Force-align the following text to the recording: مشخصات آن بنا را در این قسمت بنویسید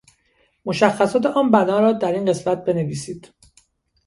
مشخصات 0.65 1.25
آن 1.25 1.51
بنا 1.51 1.79
را 1.79 1.91
در 1.91 2.11
این 2.11 2.25
قسمت 2.25 2.65
بنویسید 2.65 3.33